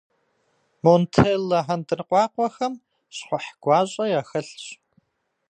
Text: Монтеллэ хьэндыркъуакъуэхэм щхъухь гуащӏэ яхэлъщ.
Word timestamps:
Монтеллэ 0.83 1.59
хьэндыркъуакъуэхэм 1.65 2.73
щхъухь 3.15 3.51
гуащӏэ 3.63 4.05
яхэлъщ. 4.19 4.63